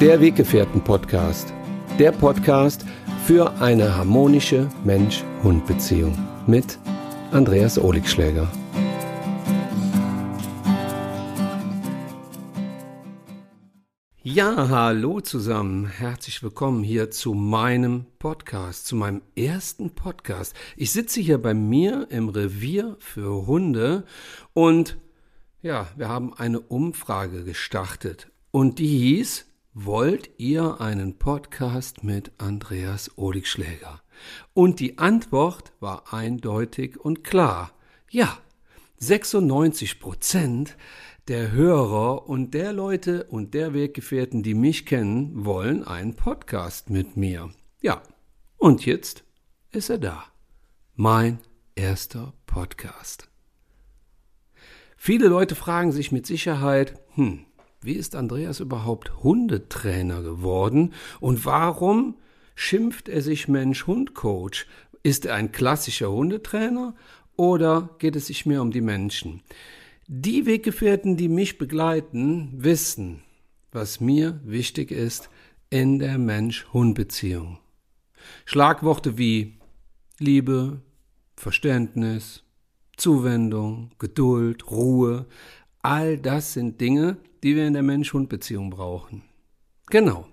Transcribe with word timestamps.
Der 0.00 0.20
Weggefährten-Podcast. 0.20 1.52
Der 1.98 2.12
Podcast 2.12 2.86
für 3.24 3.52
eine 3.60 3.96
harmonische 3.96 4.68
Mensch-Hund-Beziehung 4.84 6.16
mit 6.46 6.78
Andreas 7.32 7.80
Oligschläger. 7.80 8.48
Ja, 14.22 14.68
hallo 14.68 15.20
zusammen. 15.20 15.86
Herzlich 15.86 16.44
willkommen 16.44 16.84
hier 16.84 17.10
zu 17.10 17.34
meinem 17.34 18.06
Podcast, 18.20 18.86
zu 18.86 18.94
meinem 18.94 19.22
ersten 19.34 19.96
Podcast. 19.96 20.54
Ich 20.76 20.92
sitze 20.92 21.20
hier 21.20 21.42
bei 21.42 21.54
mir 21.54 22.06
im 22.10 22.28
Revier 22.28 22.96
für 23.00 23.48
Hunde 23.48 24.04
und 24.54 24.96
ja, 25.60 25.88
wir 25.96 26.08
haben 26.08 26.34
eine 26.34 26.60
Umfrage 26.60 27.42
gestartet 27.42 28.30
und 28.52 28.78
die 28.78 28.86
hieß, 28.86 29.47
wollt 29.84 30.30
ihr 30.38 30.80
einen 30.80 31.18
Podcast 31.18 32.02
mit 32.02 32.32
Andreas 32.38 33.16
Oligschläger? 33.16 34.02
Und 34.52 34.80
die 34.80 34.98
Antwort 34.98 35.72
war 35.78 36.12
eindeutig 36.12 36.98
und 36.98 37.22
klar. 37.22 37.70
Ja, 38.10 38.38
96 38.96 40.00
Prozent 40.00 40.76
der 41.28 41.52
Hörer 41.52 42.28
und 42.28 42.54
der 42.54 42.72
Leute 42.72 43.24
und 43.24 43.54
der 43.54 43.72
Weggefährten, 43.72 44.42
die 44.42 44.54
mich 44.54 44.84
kennen, 44.84 45.44
wollen 45.44 45.84
einen 45.84 46.14
Podcast 46.16 46.90
mit 46.90 47.16
mir. 47.16 47.50
Ja, 47.80 48.02
und 48.56 48.84
jetzt 48.84 49.22
ist 49.70 49.90
er 49.90 49.98
da. 49.98 50.24
Mein 50.96 51.38
erster 51.76 52.34
Podcast. 52.46 53.28
Viele 54.96 55.28
Leute 55.28 55.54
fragen 55.54 55.92
sich 55.92 56.10
mit 56.10 56.26
Sicherheit, 56.26 57.00
hm, 57.14 57.44
wie 57.80 57.94
ist 57.94 58.16
Andreas 58.16 58.60
überhaupt 58.60 59.22
Hundetrainer 59.22 60.22
geworden 60.22 60.92
und 61.20 61.44
warum 61.44 62.16
schimpft 62.54 63.08
er 63.08 63.22
sich 63.22 63.48
Mensch-Hund-Coach? 63.48 64.66
Ist 65.02 65.26
er 65.26 65.34
ein 65.34 65.52
klassischer 65.52 66.10
Hundetrainer 66.10 66.94
oder 67.36 67.90
geht 67.98 68.16
es 68.16 68.26
sich 68.26 68.46
mehr 68.46 68.62
um 68.62 68.72
die 68.72 68.80
Menschen? 68.80 69.42
Die 70.08 70.46
Weggefährten, 70.46 71.16
die 71.16 71.28
mich 71.28 71.58
begleiten, 71.58 72.50
wissen, 72.52 73.22
was 73.70 74.00
mir 74.00 74.40
wichtig 74.42 74.90
ist 74.90 75.30
in 75.70 75.98
der 75.98 76.18
Mensch-Hund-Beziehung. 76.18 77.58
Schlagworte 78.44 79.18
wie 79.18 79.58
Liebe, 80.18 80.80
Verständnis, 81.36 82.42
Zuwendung, 82.96 83.92
Geduld, 83.98 84.70
Ruhe, 84.70 85.26
all 85.82 86.18
das 86.18 86.52
sind 86.52 86.80
Dinge, 86.80 87.16
die 87.42 87.56
wir 87.56 87.66
in 87.66 87.72
der 87.72 87.82
Mensch-Hund-Beziehung 87.82 88.70
brauchen. 88.70 89.22
Genau. 89.90 90.26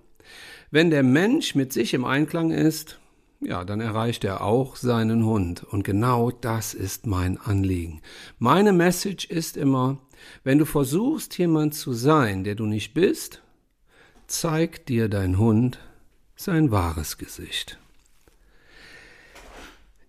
Wenn 0.70 0.90
der 0.90 1.02
Mensch 1.02 1.54
mit 1.54 1.72
sich 1.72 1.94
im 1.94 2.04
Einklang 2.04 2.50
ist, 2.50 2.98
ja, 3.40 3.64
dann 3.64 3.80
erreicht 3.80 4.24
er 4.24 4.42
auch 4.42 4.76
seinen 4.76 5.24
Hund. 5.24 5.62
Und 5.62 5.84
genau 5.84 6.30
das 6.30 6.74
ist 6.74 7.06
mein 7.06 7.38
Anliegen. 7.38 8.02
Meine 8.38 8.72
Message 8.72 9.26
ist 9.26 9.56
immer, 9.56 9.98
wenn 10.42 10.58
du 10.58 10.64
versuchst, 10.64 11.36
jemand 11.38 11.74
zu 11.74 11.92
sein, 11.92 12.44
der 12.44 12.54
du 12.54 12.66
nicht 12.66 12.94
bist, 12.94 13.42
zeigt 14.26 14.88
dir 14.88 15.08
dein 15.08 15.38
Hund 15.38 15.78
sein 16.34 16.70
wahres 16.70 17.18
Gesicht. 17.18 17.78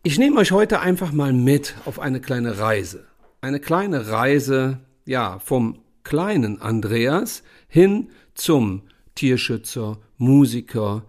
Ich 0.04 0.18
nehme 0.18 0.40
euch 0.40 0.52
heute 0.52 0.80
einfach 0.80 1.12
mal 1.12 1.34
mit 1.34 1.76
auf 1.86 2.00
eine 2.00 2.22
kleine 2.22 2.60
Reise. 2.60 3.06
Eine 3.42 3.60
kleine 3.60 4.08
Reise, 4.08 4.80
ja, 5.08 5.40
vom 5.40 5.80
kleinen 6.04 6.62
Andreas 6.62 7.44
hin 7.68 8.10
zum 8.34 8.84
Tierschützer, 9.16 10.00
Musiker 10.18 11.06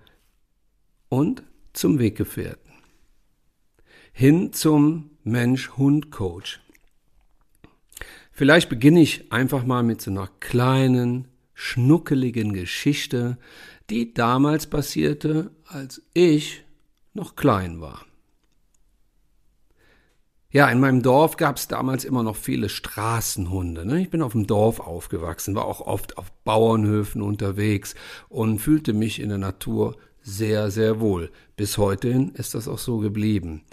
und 1.08 1.42
zum 1.72 1.98
Weggefährten. 1.98 2.72
Hin 4.12 4.52
zum 4.52 5.10
Mensch-Hund-Coach. 5.24 6.60
Vielleicht 8.32 8.68
beginne 8.68 9.00
ich 9.00 9.30
einfach 9.32 9.64
mal 9.64 9.82
mit 9.82 10.00
so 10.00 10.10
einer 10.10 10.28
kleinen, 10.40 11.28
schnuckeligen 11.54 12.52
Geschichte, 12.52 13.36
die 13.90 14.14
damals 14.14 14.68
passierte, 14.68 15.50
als 15.66 16.02
ich 16.14 16.64
noch 17.14 17.36
klein 17.36 17.80
war. 17.80 18.07
Ja, 20.50 20.70
in 20.70 20.80
meinem 20.80 21.02
Dorf 21.02 21.36
gab 21.36 21.58
es 21.58 21.68
damals 21.68 22.06
immer 22.06 22.22
noch 22.22 22.36
viele 22.36 22.70
Straßenhunde. 22.70 23.84
Ne? 23.84 24.00
Ich 24.00 24.08
bin 24.08 24.22
auf 24.22 24.32
dem 24.32 24.46
Dorf 24.46 24.80
aufgewachsen, 24.80 25.54
war 25.54 25.66
auch 25.66 25.82
oft 25.82 26.16
auf 26.16 26.32
Bauernhöfen 26.44 27.20
unterwegs 27.20 27.94
und 28.30 28.58
fühlte 28.58 28.94
mich 28.94 29.20
in 29.20 29.28
der 29.28 29.36
Natur 29.36 29.96
sehr, 30.22 30.70
sehr 30.70 31.00
wohl. 31.00 31.30
Bis 31.56 31.76
heute 31.76 32.30
ist 32.32 32.54
das 32.54 32.66
auch 32.66 32.78
so 32.78 32.96
geblieben. 32.96 33.64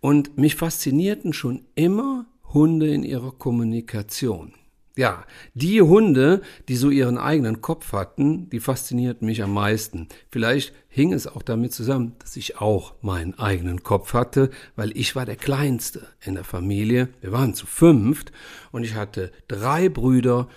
Und 0.00 0.36
mich 0.36 0.54
faszinierten 0.54 1.32
schon 1.32 1.64
immer 1.74 2.26
Hunde 2.52 2.92
in 2.92 3.04
ihrer 3.04 3.32
Kommunikation. 3.32 4.52
Ja, 4.98 5.24
die 5.54 5.80
Hunde, 5.80 6.42
die 6.66 6.74
so 6.74 6.90
ihren 6.90 7.18
eigenen 7.18 7.60
Kopf 7.60 7.92
hatten, 7.92 8.50
die 8.50 8.58
faszinierten 8.58 9.26
mich 9.26 9.44
am 9.44 9.52
meisten. 9.52 10.08
Vielleicht 10.28 10.74
hing 10.88 11.12
es 11.12 11.28
auch 11.28 11.42
damit 11.42 11.72
zusammen, 11.72 12.16
dass 12.18 12.34
ich 12.34 12.60
auch 12.60 12.94
meinen 13.00 13.38
eigenen 13.38 13.84
Kopf 13.84 14.12
hatte, 14.12 14.50
weil 14.74 14.90
ich 14.98 15.14
war 15.14 15.24
der 15.24 15.36
Kleinste 15.36 16.08
in 16.20 16.34
der 16.34 16.42
Familie. 16.42 17.10
Wir 17.20 17.30
waren 17.30 17.54
zu 17.54 17.64
fünft 17.64 18.32
und 18.72 18.82
ich 18.82 18.96
hatte 18.96 19.30
drei 19.46 19.88
Brüder 19.88 20.48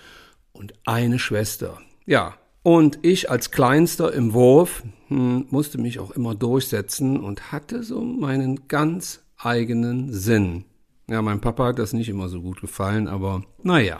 und 0.50 0.74
eine 0.86 1.20
Schwester. 1.20 1.80
Ja, 2.04 2.34
und 2.64 2.98
ich 3.02 3.30
als 3.30 3.52
Kleinster 3.52 4.12
im 4.12 4.32
Wurf 4.32 4.82
hm, 5.06 5.46
musste 5.50 5.78
mich 5.78 6.00
auch 6.00 6.10
immer 6.10 6.34
durchsetzen 6.34 7.20
und 7.20 7.52
hatte 7.52 7.84
so 7.84 8.00
meinen 8.00 8.66
ganz 8.66 9.20
eigenen 9.38 10.12
Sinn. 10.12 10.64
Ja, 11.12 11.20
meinem 11.20 11.42
Papa 11.42 11.66
hat 11.66 11.78
das 11.78 11.92
nicht 11.92 12.08
immer 12.08 12.30
so 12.30 12.40
gut 12.40 12.62
gefallen, 12.62 13.06
aber 13.06 13.42
naja, 13.62 13.98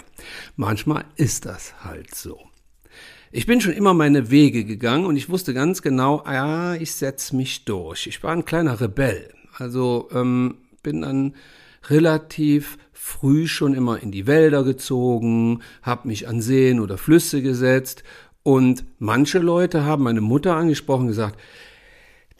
manchmal 0.56 1.04
ist 1.16 1.44
das 1.44 1.84
halt 1.84 2.14
so. 2.14 2.40
Ich 3.30 3.44
bin 3.44 3.60
schon 3.60 3.74
immer 3.74 3.92
meine 3.92 4.30
Wege 4.30 4.64
gegangen 4.64 5.04
und 5.04 5.16
ich 5.18 5.28
wusste 5.28 5.52
ganz 5.52 5.82
genau, 5.82 6.24
ja, 6.24 6.74
ich 6.74 6.94
setz 6.94 7.34
mich 7.34 7.66
durch. 7.66 8.06
Ich 8.06 8.22
war 8.22 8.32
ein 8.32 8.46
kleiner 8.46 8.80
Rebell. 8.80 9.34
Also 9.58 10.08
ähm, 10.14 10.54
bin 10.82 11.02
dann 11.02 11.34
relativ 11.90 12.78
früh 12.94 13.46
schon 13.46 13.74
immer 13.74 14.02
in 14.02 14.10
die 14.10 14.26
Wälder 14.26 14.64
gezogen, 14.64 15.60
habe 15.82 16.08
mich 16.08 16.28
an 16.28 16.40
Seen 16.40 16.80
oder 16.80 16.96
Flüsse 16.96 17.42
gesetzt 17.42 18.04
und 18.42 18.86
manche 18.98 19.38
Leute 19.38 19.84
haben 19.84 20.04
meine 20.04 20.22
Mutter 20.22 20.56
angesprochen 20.56 21.02
und 21.02 21.08
gesagt, 21.08 21.38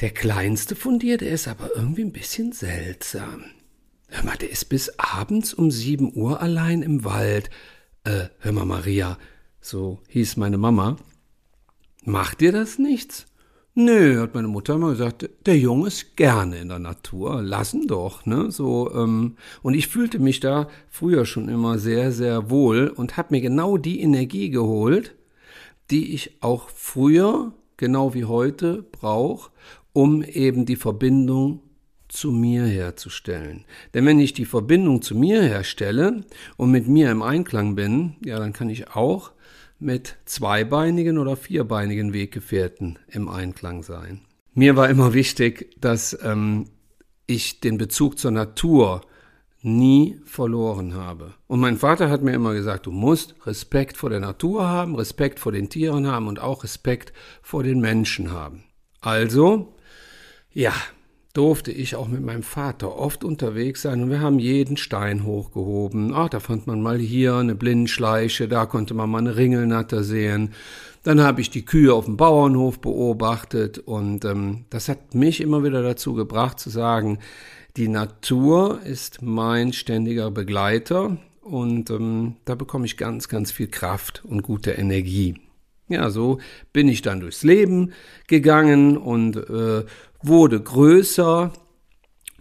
der 0.01 0.13
kleinste 0.13 0.77
von 0.77 0.99
dir, 0.99 1.19
der 1.19 1.33
ist 1.33 1.47
aber 1.47 1.77
irgendwie 1.77 2.05
ein 2.05 2.13
bisschen 2.13 2.53
seltsam. 2.53 3.45
Hör 4.23 4.31
mal, 4.31 4.37
der 4.37 4.53
ist 4.53 4.69
bis 4.69 4.89
abends 5.01 5.53
um 5.53 5.73
sieben 5.73 6.15
Uhr 6.15 6.41
allein 6.41 6.83
im 6.83 7.05
Wald. 7.05 7.51
Äh, 8.05 8.27
hör 8.39 8.53
mal, 8.53 8.65
Maria, 8.65 9.19
so 9.61 9.99
hieß 10.11 10.37
meine 10.37 10.59
Mama. 10.59 10.97
Macht 12.05 12.41
dir 12.41 12.53
das 12.53 12.79
nichts? 12.79 13.27
Nö, 13.75 14.21
hat 14.21 14.37
meine 14.37 14.47
Mutter 14.47 14.75
immer 14.75 14.91
gesagt, 14.91 15.29
der 15.45 15.59
Junge 15.59 15.89
ist 15.89 16.17
gerne 16.17 16.59
in 16.61 16.69
der 16.69 16.79
Natur, 16.79 17.43
lassen 17.43 17.89
doch, 17.89 18.25
ne, 18.25 18.53
so, 18.53 18.95
ähm, 18.95 19.39
und 19.61 19.75
ich 19.75 19.89
fühlte 19.89 20.21
mich 20.21 20.39
da 20.39 20.69
früher 20.89 21.27
schon 21.27 21.49
immer 21.49 21.79
sehr, 21.81 22.13
sehr 22.13 22.49
wohl 22.49 22.93
und 22.95 23.17
hab 23.17 23.33
mir 23.33 23.41
genau 23.41 23.77
die 23.77 24.03
Energie 24.03 24.51
geholt, 24.51 25.17
die 25.91 26.15
ich 26.15 26.37
auch 26.43 26.69
früher, 26.69 27.55
genau 27.77 28.15
wie 28.15 28.27
heute, 28.27 28.85
brauche, 28.85 29.51
um 29.93 30.23
eben 30.23 30.65
die 30.65 30.77
Verbindung 30.77 31.61
zu 32.13 32.31
mir 32.31 32.65
herzustellen. 32.65 33.65
Denn 33.95 34.05
wenn 34.05 34.21
ich 34.21 34.35
die 34.35 34.45
Verbindung 34.45 35.01
zu 35.01 35.17
mir 35.17 35.43
herstelle 35.43 36.25
und 36.57 36.71
mit 36.71 36.87
mir 36.87 37.11
im 37.11 37.23
Einklang 37.23 37.75
bin, 37.75 38.17
ja, 38.23 38.39
dann 38.39 38.53
kann 38.53 38.69
ich 38.69 38.91
auch 38.91 39.33
mit 39.79 40.17
zweibeinigen 40.27 41.17
oder 41.17 41.37
vierbeinigen 41.37 42.13
Weggefährten 42.13 42.99
im 43.09 43.29
Einklang 43.29 43.83
sein. 43.83 44.21
Mir 44.55 44.77
war 44.77 44.91
immer 44.91 45.15
wichtig, 45.15 45.75
dass 45.81 46.17
ähm, 46.23 46.67
ich 47.27 47.61
den 47.61 47.79
Bezug 47.79 48.19
zur 48.19 48.31
Natur 48.31 49.01
nie 49.63 50.21
verloren 50.25 50.95
habe. 50.95 51.33
Und 51.47 51.61
mein 51.61 51.79
Vater 51.79 52.11
hat 52.11 52.23
mir 52.23 52.35
immer 52.35 52.53
gesagt, 52.53 52.87
du 52.87 52.91
musst 52.91 53.35
Respekt 53.47 53.97
vor 53.97 54.11
der 54.11 54.21
Natur 54.21 54.69
haben, 54.69 54.97
Respekt 54.97 55.41
vor 55.41 55.53
den 55.53 55.71
Tieren 55.71 56.07
haben 56.07 56.27
und 56.27 56.41
auch 56.41 56.63
Respekt 56.63 57.15
vor 57.41 57.63
den 57.63 57.81
Menschen 57.81 58.33
haben. 58.33 58.65
Also, 59.01 59.75
ja, 60.53 60.75
durfte 61.33 61.73
ich 61.73 61.97
auch 61.97 62.09
mit 62.09 62.23
meinem 62.23 62.43
Vater 62.43 62.99
oft 62.99 63.25
unterwegs 63.25 63.83
sein 63.83 64.03
und 64.03 64.11
wir 64.11 64.21
haben 64.21 64.39
jeden 64.39 64.77
Stein 64.77 65.25
hochgehoben. 65.25 66.13
Ach, 66.15 66.29
da 66.29 66.41
fand 66.41 66.67
man 66.67 66.83
mal 66.83 66.99
hier 66.99 67.37
eine 67.37 67.55
Blindschleiche, 67.55 68.49
da 68.49 68.67
konnte 68.67 68.93
man 68.93 69.11
mal 69.11 69.19
eine 69.19 69.37
Ringelnatter 69.37 70.05
sehen. 70.05 70.53
Dann 71.05 71.21
habe 71.21 71.41
ich 71.41 71.51
die 71.51 71.65
Kühe 71.65 71.95
auf 71.95 72.05
dem 72.05 72.17
Bauernhof 72.17 72.81
beobachtet 72.81 73.79
und 73.79 74.25
ähm, 74.25 74.67
das 74.71 74.89
hat 74.89 75.15
mich 75.15 75.41
immer 75.41 75.65
wieder 75.65 75.83
dazu 75.83 76.13
gebracht 76.13 76.61
zu 76.61 76.71
sagen, 76.71 77.19
die 77.77 77.89
Natur 77.89 78.81
ist 78.85 79.23
mein 79.23 79.73
ständiger 79.73 80.31
Begleiter 80.31 81.17
und 81.41 81.89
ähm, 81.91 82.37
da 82.45 82.55
bekomme 82.55 82.85
ich 82.85 82.99
ganz, 82.99 83.29
ganz 83.29 83.51
viel 83.51 83.69
Kraft 83.69 84.23
und 84.27 84.43
gute 84.43 84.73
Energie. 84.73 85.37
Ja, 85.89 86.11
so 86.11 86.39
bin 86.73 86.89
ich 86.89 87.03
dann 87.03 87.21
durchs 87.21 87.43
Leben 87.43 87.93
gegangen 88.27 88.97
und 88.97 89.37
äh, 89.37 89.85
wurde 90.23 90.61
größer 90.61 91.53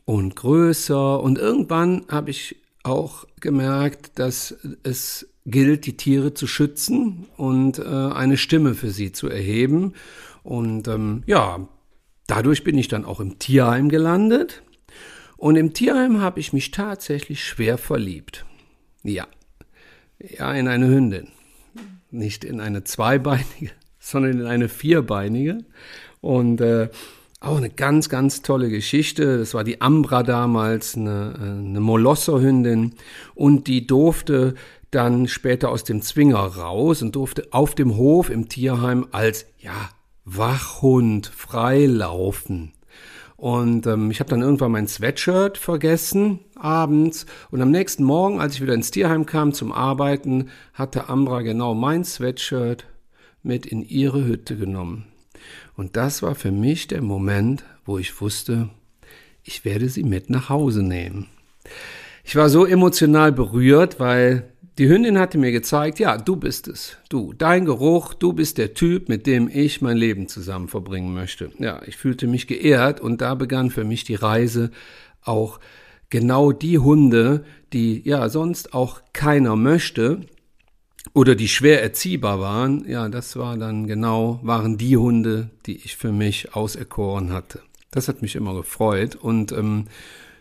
und 0.05 0.35
größer 0.35 1.21
und 1.21 1.37
irgendwann 1.37 2.05
habe 2.09 2.31
ich 2.31 2.57
auch 2.83 3.25
gemerkt, 3.39 4.19
dass 4.19 4.55
es 4.83 5.27
gilt, 5.45 5.85
die 5.85 5.97
Tiere 5.97 6.33
zu 6.33 6.47
schützen 6.47 7.27
und 7.37 7.79
äh, 7.79 7.83
eine 7.83 8.37
Stimme 8.37 8.73
für 8.73 8.91
sie 8.91 9.11
zu 9.11 9.27
erheben. 9.27 9.93
Und 10.43 10.87
ähm, 10.87 11.23
ja, 11.25 11.67
dadurch 12.27 12.63
bin 12.63 12.77
ich 12.77 12.87
dann 12.87 13.05
auch 13.05 13.19
im 13.19 13.39
Tierheim 13.39 13.89
gelandet. 13.89 14.61
Und 15.37 15.55
im 15.55 15.73
Tierheim 15.73 16.21
habe 16.21 16.39
ich 16.39 16.53
mich 16.53 16.71
tatsächlich 16.71 17.43
schwer 17.43 17.77
verliebt. 17.77 18.45
Ja, 19.03 19.27
ja, 20.19 20.53
in 20.53 20.67
eine 20.67 20.87
Hündin. 20.87 21.29
Nicht 22.11 22.43
in 22.43 22.59
eine 22.59 22.83
zweibeinige, 22.83 23.71
sondern 23.99 24.39
in 24.39 24.45
eine 24.45 24.69
vierbeinige. 24.69 25.65
Und 26.21 26.61
äh, 26.61 26.89
auch 27.41 27.57
eine 27.57 27.71
ganz, 27.71 28.07
ganz 28.07 28.43
tolle 28.43 28.69
Geschichte. 28.69 29.39
Das 29.39 29.53
war 29.53 29.63
die 29.63 29.81
Ambra 29.81 30.23
damals, 30.23 30.95
eine, 30.95 31.33
eine 31.39 31.79
Molosserhündin. 31.79 32.93
Und 33.33 33.67
die 33.67 33.87
durfte 33.87 34.53
dann 34.91 35.27
später 35.27 35.69
aus 35.69 35.83
dem 35.83 36.01
Zwinger 36.01 36.37
raus 36.37 37.01
und 37.01 37.15
durfte 37.15 37.47
auf 37.51 37.73
dem 37.75 37.97
Hof 37.97 38.29
im 38.29 38.47
Tierheim 38.47 39.07
als, 39.11 39.47
ja, 39.57 39.89
Wachhund 40.23 41.27
freilaufen. 41.27 42.73
Und 43.37 43.87
ähm, 43.87 44.11
ich 44.11 44.19
habe 44.19 44.29
dann 44.29 44.43
irgendwann 44.43 44.71
mein 44.71 44.87
Sweatshirt 44.87 45.57
vergessen 45.57 46.41
abends. 46.55 47.25
Und 47.49 47.59
am 47.59 47.71
nächsten 47.71 48.03
Morgen, 48.03 48.39
als 48.39 48.53
ich 48.53 48.61
wieder 48.61 48.75
ins 48.75 48.91
Tierheim 48.91 49.25
kam 49.25 49.51
zum 49.51 49.71
Arbeiten, 49.71 50.49
hatte 50.75 51.09
Ambra 51.09 51.41
genau 51.41 51.73
mein 51.73 52.05
Sweatshirt 52.05 52.85
mit 53.41 53.65
in 53.65 53.81
ihre 53.81 54.25
Hütte 54.25 54.57
genommen. 54.57 55.10
Und 55.75 55.97
das 55.97 56.21
war 56.21 56.35
für 56.35 56.51
mich 56.51 56.87
der 56.87 57.01
Moment, 57.01 57.63
wo 57.85 57.97
ich 57.97 58.21
wusste, 58.21 58.69
ich 59.43 59.65
werde 59.65 59.89
sie 59.89 60.03
mit 60.03 60.29
nach 60.29 60.49
Hause 60.49 60.83
nehmen. 60.83 61.27
Ich 62.23 62.35
war 62.35 62.49
so 62.49 62.65
emotional 62.65 63.31
berührt, 63.31 63.99
weil 63.99 64.51
die 64.77 64.87
Hündin 64.87 65.19
hatte 65.19 65.37
mir 65.37 65.51
gezeigt, 65.51 65.99
ja, 65.99 66.17
du 66.17 66.35
bist 66.35 66.67
es. 66.67 66.97
Du, 67.09 67.33
dein 67.33 67.65
Geruch, 67.65 68.13
du 68.13 68.33
bist 68.33 68.57
der 68.57 68.73
Typ, 68.73 69.09
mit 69.09 69.27
dem 69.27 69.49
ich 69.51 69.81
mein 69.81 69.97
Leben 69.97 70.27
zusammen 70.27 70.69
verbringen 70.69 71.13
möchte. 71.13 71.51
Ja, 71.59 71.81
ich 71.85 71.97
fühlte 71.97 72.27
mich 72.27 72.47
geehrt 72.47 72.99
und 73.01 73.21
da 73.21 73.35
begann 73.35 73.69
für 73.69 73.83
mich 73.83 74.05
die 74.05 74.15
Reise 74.15 74.71
auch 75.23 75.59
genau 76.09 76.51
die 76.51 76.79
Hunde, 76.79 77.43
die 77.73 78.01
ja 78.07 78.29
sonst 78.29 78.73
auch 78.73 79.01
keiner 79.13 79.55
möchte, 79.55 80.21
oder 81.13 81.35
die 81.35 81.47
schwer 81.47 81.81
erziehbar 81.81 82.39
waren, 82.39 82.87
ja, 82.87 83.09
das 83.09 83.35
war 83.35 83.57
dann 83.57 83.87
genau, 83.87 84.39
waren 84.43 84.77
die 84.77 84.97
Hunde, 84.97 85.49
die 85.65 85.77
ich 85.77 85.97
für 85.97 86.11
mich 86.11 86.55
auserkoren 86.55 87.33
hatte. 87.33 87.61
Das 87.89 88.07
hat 88.07 88.21
mich 88.21 88.35
immer 88.35 88.53
gefreut 88.53 89.15
und 89.15 89.51
ähm, 89.51 89.85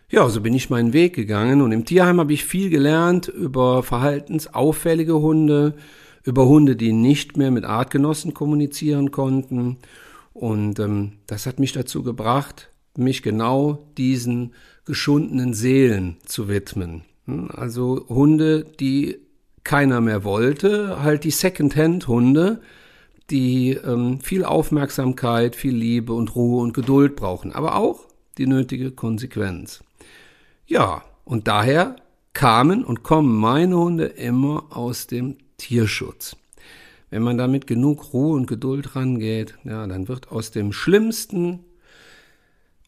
ja, 0.09 0.29
so 0.29 0.41
bin 0.41 0.55
ich 0.55 0.71
meinen 0.71 0.93
Weg 0.93 1.15
gegangen 1.15 1.62
und 1.62 1.73
im 1.73 1.85
Tierheim 1.85 2.21
habe 2.21 2.33
ich 2.33 2.45
viel 2.45 2.71
gelernt 2.71 3.29
über 3.29 3.83
verhaltensauffällige 3.83 5.21
Hunde, 5.21 5.75
über 6.25 6.47
Hunde, 6.47 6.77
die 6.77 6.93
nicht 6.93 7.37
mehr 7.37 7.51
mit 7.51 7.65
Artgenossen 7.65 8.35
kommunizieren 8.35 9.11
konnten 9.11 9.79
und 10.33 10.79
ähm, 10.79 11.12
das 11.27 11.47
hat 11.47 11.59
mich 11.59 11.73
dazu 11.73 12.03
gebracht, 12.03 12.71
mich 12.97 13.23
genau 13.23 13.87
diesen 13.97 14.55
geschundenen 14.85 15.55
Seelen 15.55 16.17
zu 16.25 16.49
widmen. 16.49 17.03
Hm, 17.27 17.51
also 17.53 18.07
Hunde, 18.09 18.65
die 18.79 19.19
keiner 19.65 20.01
mehr 20.01 20.25
wollte, 20.25 21.03
halt 21.03 21.25
die 21.25 21.31
Second-Hand-Hunde, 21.31 22.61
die 23.31 23.73
ähm, 23.73 24.21
viel 24.21 24.45
Aufmerksamkeit, 24.45 25.55
viel 25.55 25.75
Liebe 25.75 26.12
und 26.12 26.35
Ruhe 26.35 26.62
und 26.62 26.75
Geduld 26.75 27.17
brauchen, 27.17 27.53
aber 27.53 27.77
auch 27.77 28.07
die 28.39 28.47
nötige 28.47 28.91
Konsequenz. 28.91 29.83
Ja, 30.67 31.05
und 31.25 31.47
daher 31.47 31.97
kamen 32.33 32.85
und 32.85 33.03
kommen 33.03 33.35
meine 33.37 33.77
Hunde 33.77 34.07
immer 34.07 34.67
aus 34.71 35.07
dem 35.07 35.37
Tierschutz. 35.59 36.37
Wenn 37.11 37.23
man 37.23 37.39
damit 37.39 37.67
genug 37.67 38.12
Ruhe 38.12 38.37
und 38.37 38.47
Geduld 38.47 38.95
rangeht, 38.97 39.55
ja, 39.65 39.87
dann 39.87 40.09
wird 40.09 40.31
aus 40.31 40.53
dem 40.53 40.73
schlimmsten 40.73 41.61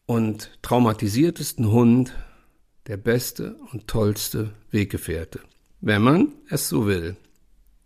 und 0.05 0.57
traumatisiertesten 0.61 1.71
Hund 1.71 2.13
der 2.87 2.97
beste 2.97 3.55
und 3.71 3.87
tollste 3.87 4.51
Weggefährte 4.71 5.39
wenn 5.83 6.01
man 6.01 6.29
es 6.49 6.69
so 6.69 6.87
will. 6.87 7.17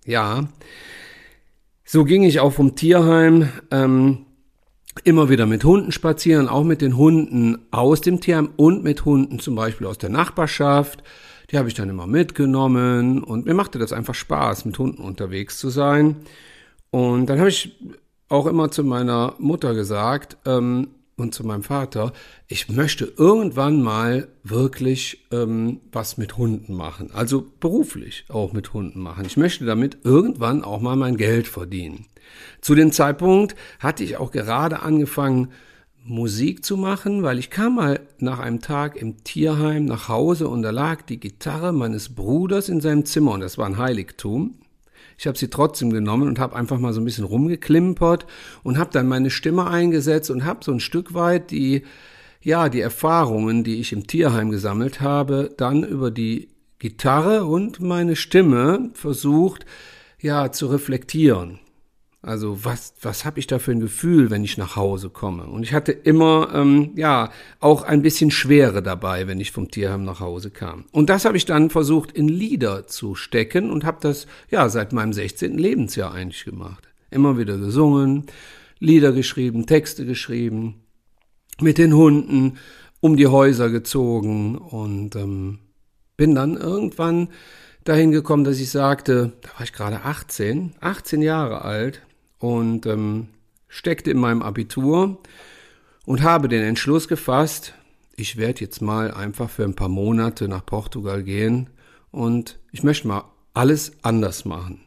Ja, 0.06 0.48
so 1.84 2.06
ging 2.06 2.24
ich 2.24 2.40
auch 2.40 2.54
vom 2.54 2.76
Tierheim 2.76 3.50
ähm, 3.72 4.26
immer 5.04 5.30
wieder 5.30 5.46
mit 5.46 5.64
Hunden 5.64 5.92
spazieren, 5.92 6.48
auch 6.48 6.64
mit 6.64 6.82
den 6.82 6.96
Hunden 6.96 7.58
aus 7.72 8.02
dem 8.02 8.22
Tierheim 8.22 8.50
und 8.56 8.84
mit 8.84 9.04
Hunden 9.04 9.40
zum 9.40 9.56
Beispiel 9.56 9.88
aus 9.88 9.98
der 9.98 10.10
Nachbarschaft. 10.10 11.04
Die 11.50 11.58
habe 11.58 11.70
ich 11.70 11.74
dann 11.74 11.90
immer 11.90 12.08
mitgenommen 12.08 13.24
und 13.24 13.46
mir 13.46 13.54
machte 13.54 13.80
das 13.80 13.94
einfach 13.94 14.16
Spaß, 14.16 14.66
mit 14.66 14.78
Hunden 14.78 15.02
unterwegs 15.02 15.58
zu 15.58 15.70
sein. 15.70 16.18
Und 16.92 17.28
dann 17.28 17.40
habe 17.40 17.50
ich 17.50 17.78
auch 18.30 18.46
immer 18.46 18.70
zu 18.70 18.84
meiner 18.84 19.34
Mutter 19.40 19.74
gesagt, 19.74 20.38
ähm, 20.46 20.90
und 21.18 21.34
zu 21.34 21.44
meinem 21.44 21.64
Vater, 21.64 22.14
ich 22.48 22.70
möchte 22.70 23.12
irgendwann 23.18 23.82
mal 23.82 24.28
wirklich 24.44 25.26
ähm, 25.32 25.82
was 25.92 26.18
mit 26.18 26.38
Hunden 26.38 26.76
machen, 26.76 27.10
also 27.12 27.46
beruflich 27.60 28.26
auch 28.30 28.54
mit 28.54 28.74
Hunden 28.74 29.02
machen. 29.02 29.26
Ich 29.26 29.36
möchte 29.36 29.66
damit 29.66 29.98
irgendwann 30.04 30.64
auch 30.64 30.80
mal 30.80 30.96
mein 30.96 31.18
Geld 31.18 31.48
verdienen. 31.48 32.06
Zu 32.62 32.76
dem 32.76 32.92
Zeitpunkt 32.92 33.56
hatte 33.80 34.04
ich 34.04 34.18
auch 34.18 34.32
gerade 34.32 34.82
angefangen, 34.82 35.50
Musik 36.04 36.64
zu 36.64 36.78
machen, 36.78 37.24
weil 37.24 37.38
ich 37.38 37.50
kam 37.50 37.76
mal 37.76 38.00
nach 38.20 38.40
einem 38.40 38.62
Tag 38.62 38.96
im 38.96 39.24
Tierheim 39.24 39.86
nach 39.86 40.08
Hause 40.08 40.48
und 40.48 40.62
da 40.62 40.70
lag 40.70 41.02
die 41.02 41.20
Gitarre 41.20 41.74
meines 41.74 42.16
Bruders 42.16 42.70
in 42.70 42.80
seinem 42.80 43.04
Zimmer 43.06 43.34
und 43.34 43.42
das 43.42 43.58
war 43.58 43.66
ein 43.66 43.78
Heiligtum. 43.78 44.56
Ich 45.18 45.28
habe 45.28 45.38
sie 45.38 45.50
trotzdem 45.50 45.92
genommen 45.92 46.28
und 46.28 46.40
habe 46.40 46.56
einfach 46.56 46.80
mal 46.80 46.94
so 46.94 47.02
ein 47.02 47.06
bisschen 47.06 47.26
rumgeklimpert 47.26 48.28
und 48.64 48.78
habe 48.78 48.92
dann 48.92 49.08
meine 49.08 49.30
Stimme 49.30 49.68
eingesetzt 49.68 50.30
und 50.30 50.46
habe 50.46 50.64
so 50.64 50.72
ein 50.72 50.80
Stück 50.80 51.14
weit 51.14 51.52
die 51.52 51.84
ja, 52.48 52.70
die 52.70 52.80
Erfahrungen, 52.80 53.64
die 53.64 53.82
ich 53.82 53.92
im 53.92 54.08
Tierheim 54.08 54.52
gesammelt 54.52 55.02
habe, 55.02 55.54
dann 55.58 55.84
über 55.84 56.12
die 56.12 56.48
Gitarre 56.80 57.46
und 57.46 57.80
meine 57.82 58.16
Stimme 58.16 58.92
versucht, 58.94 59.66
ja, 60.22 60.52
zu 60.52 60.68
reflektieren. 60.68 61.60
Also 62.28 62.66
was, 62.66 62.94
was 63.02 63.24
habe 63.24 63.40
ich 63.40 63.48
da 63.48 63.58
für 63.58 63.72
ein 63.72 63.80
Gefühl, 63.80 64.30
wenn 64.30 64.44
ich 64.44 64.58
nach 64.58 64.76
Hause 64.76 65.10
komme? 65.10 65.46
Und 65.46 65.64
ich 65.64 65.74
hatte 65.74 65.94
immer, 65.94 66.50
ähm, 66.54 66.92
ja, 66.98 67.32
auch 67.62 67.84
ein 67.84 68.02
bisschen 68.02 68.32
Schwere 68.32 68.84
dabei, 68.84 69.28
wenn 69.28 69.40
ich 69.40 69.54
vom 69.54 69.72
Tierheim 69.72 70.04
nach 70.04 70.20
Hause 70.20 70.52
kam. 70.52 70.84
Und 70.92 71.10
das 71.10 71.24
habe 71.24 71.38
ich 71.38 71.46
dann 71.46 71.70
versucht, 71.70 72.12
in 72.12 72.28
Lieder 72.28 72.86
zu 72.86 73.16
stecken 73.16 73.72
und 73.72 73.86
habe 73.86 74.00
das, 74.02 74.28
ja, 74.52 74.68
seit 74.68 74.92
meinem 74.92 75.14
16. 75.14 75.58
Lebensjahr 75.58 76.14
eigentlich 76.14 76.44
gemacht. 76.44 76.90
Immer 77.12 77.38
wieder 77.38 77.58
gesungen, 77.58 78.26
Lieder 78.78 79.14
geschrieben, 79.14 79.66
Texte 79.66 80.06
geschrieben, 80.06 80.84
mit 81.62 81.78
den 81.78 81.94
Hunden 81.94 82.58
um 83.00 83.16
die 83.16 83.28
Häuser 83.28 83.70
gezogen 83.70 84.58
und 84.58 85.16
ähm, 85.16 85.60
bin 86.18 86.36
dann 86.36 86.58
irgendwann 86.58 87.30
dahin 87.86 88.12
gekommen, 88.12 88.44
dass 88.44 88.60
ich 88.60 88.70
sagte, 88.70 89.32
da 89.44 89.50
war 89.56 89.62
ich 89.62 89.72
gerade 89.72 90.02
18, 90.04 90.74
18 90.82 91.22
Jahre 91.22 91.62
alt, 91.62 92.02
und 92.40 92.86
ähm, 92.86 93.28
steckte 93.68 94.12
in 94.12 94.18
meinem 94.18 94.42
Abitur 94.42 95.18
und 96.06 96.24
habe 96.24 96.48
den 96.48 96.64
Entschluss 96.64 97.08
gefasst, 97.08 97.74
ich 98.16 98.38
werde 98.38 98.62
jetzt 98.62 98.82
mal 98.82 99.12
einfach 99.12 99.50
für 99.50 99.64
ein 99.64 99.76
paar 99.76 99.90
Monate 99.90 100.48
nach 100.48 100.66
Portugal 100.66 101.24
gehen 101.24 101.70
und 102.12 102.58
ich 102.72 102.84
möchte 102.84 103.08
mal 103.08 103.26
alles 103.54 103.92
anders 104.02 104.46
machen, 104.46 104.82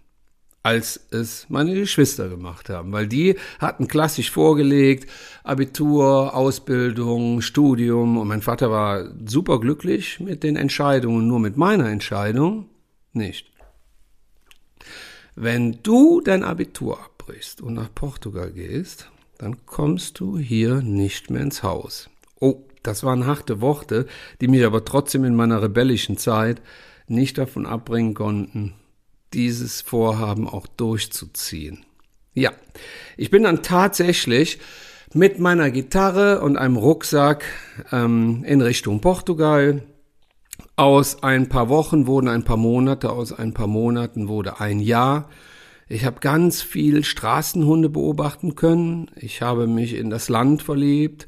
als 0.63 1.01
es 1.11 1.47
meine 1.49 1.75
Geschwister 1.75 2.29
gemacht 2.29 2.69
haben, 2.69 2.93
weil 2.93 3.07
die 3.07 3.37
hatten 3.59 3.87
klassisch 3.87 4.31
vorgelegt, 4.31 5.09
Abitur, 5.45 6.35
Ausbildung, 6.35 7.41
Studium 7.41 8.19
und 8.19 8.29
mein 8.29 8.43
Vater 8.43 8.71
war 8.71 9.05
super 9.27 9.61
glücklich 9.61 10.19
mit 10.21 10.43
den 10.43 10.57
Entscheidungen, 10.57 11.29
nur 11.29 11.39
mit 11.39 11.57
meiner 11.57 11.89
Entscheidung 11.89 12.69
nicht. 13.13 13.47
Wenn 15.37 15.83
du 15.83 16.21
dein 16.21 16.43
Abitur 16.43 16.99
abbrichst 17.31 17.61
und 17.61 17.75
nach 17.75 17.95
Portugal 17.95 18.51
gehst, 18.51 19.09
dann 19.39 19.65
kommst 19.65 20.19
du 20.19 20.37
hier 20.39 20.83
nicht 20.83 21.31
mehr 21.31 21.43
ins 21.43 21.63
Haus. 21.63 22.11
Oh, 22.41 22.65
das 22.83 23.05
waren 23.05 23.27
harte 23.27 23.61
Worte, 23.61 24.07
die 24.41 24.49
mich 24.49 24.65
aber 24.65 24.85
trotzdem 24.85 25.25
in 25.25 25.35
meiner 25.37 25.63
rebellischen 25.63 26.17
Zeit 26.17 26.61
nicht 27.07 27.39
davon 27.39 27.67
abbringen 27.67 28.15
konnten, 28.15 28.75
dieses 29.33 29.81
Vorhaben 29.81 30.49
auch 30.49 30.67
durchzuziehen. 30.67 31.85
Ja, 32.35 32.53
ich 33.17 33.31
bin 33.31 33.45
dann 33.45 33.63
tatsächlich 33.63 34.59
mit 35.15 35.39
meiner 35.39 35.71
Gitarre 35.71 36.41
und 36.41 36.57
einem 36.57 36.77
Rucksack 36.77 37.45
ähm, 37.93 38.45
in 38.45 38.61
Richtung 38.61 39.01
Portugal. 39.01 39.83
Aus 40.75 41.23
ein 41.23 41.49
paar 41.49 41.69
Wochen 41.69 42.07
wurden 42.07 42.29
ein 42.29 42.45
paar 42.45 42.57
Monate, 42.57 43.11
aus 43.11 43.33
ein 43.33 43.55
paar 43.55 43.67
Monaten 43.67 44.27
wurde 44.29 44.61
ein 44.61 44.81
Jahr. 44.81 45.29
Ich 45.93 46.05
habe 46.05 46.21
ganz 46.21 46.63
viel 46.63 47.03
Straßenhunde 47.03 47.89
beobachten 47.89 48.55
können. 48.55 49.11
Ich 49.17 49.43
habe 49.43 49.67
mich 49.67 49.95
in 49.95 50.09
das 50.09 50.29
Land 50.29 50.63
verliebt. 50.63 51.27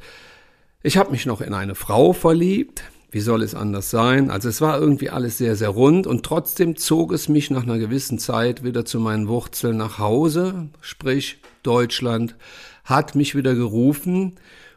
Ich 0.85 0.97
habe 0.97 1.11
mich 1.11 1.27
noch 1.27 1.41
in 1.41 1.53
eine 1.53 1.75
Frau 1.75 2.13
verliebt. 2.13 2.85
Wie 3.11 3.19
soll 3.19 3.43
es 3.43 3.57
anders 3.57 3.91
sein? 3.91 4.31
Also 4.31 4.49
es 4.49 4.61
war 4.61 4.79
irgendwie 4.79 5.11
alles 5.11 5.37
sehr, 5.37 5.57
sehr 5.57 5.71
rund 5.71 6.07
und 6.07 6.25
trotzdem 6.25 6.77
zog 6.77 7.13
es 7.13 7.29
mich 7.29 7.51
nach 7.51 7.65
einer 7.65 7.79
gewissen 7.79 8.21
Zeit 8.21 8.63
wieder 8.63 8.85
zu 8.85 9.01
meinen 9.01 9.27
Wurzeln 9.27 9.77
nach 9.77 9.99
Hause, 9.99 10.69
sprich 10.81 11.41
Deutschland 11.65 12.37
hat 12.85 13.17
mich 13.17 13.35
wieder 13.35 13.57
gerufen 13.57 14.37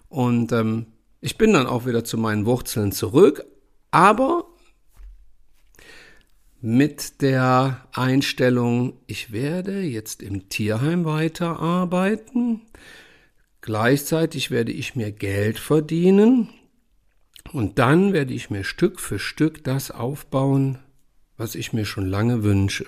und 0.09 0.51
ähm, 0.51 0.87
ich 1.21 1.37
bin 1.37 1.53
dann 1.53 1.67
auch 1.67 1.85
wieder 1.85 2.03
zu 2.03 2.17
meinen 2.17 2.47
Wurzeln 2.47 2.91
zurück, 2.91 3.45
aber 3.91 4.45
mit 6.61 7.21
der 7.21 7.85
Einstellung, 7.91 8.93
ich 9.07 9.31
werde 9.31 9.81
jetzt 9.81 10.23
im 10.23 10.49
Tierheim 10.49 11.05
weiterarbeiten, 11.05 12.61
gleichzeitig 13.61 14.51
werde 14.51 14.71
ich 14.71 14.95
mir 14.95 15.11
Geld 15.11 15.59
verdienen, 15.59 16.49
und 17.53 17.79
dann 17.79 18.11
werde 18.11 18.33
ich 18.33 18.49
mir 18.49 18.63
Stück 18.63 18.99
für 18.99 19.19
Stück 19.19 19.63
das 19.63 19.91
aufbauen, 19.91 20.79
was 21.37 21.55
ich 21.55 21.73
mir 21.73 21.85
schon 21.85 22.05
lange 22.05 22.43
wünsche. 22.43 22.85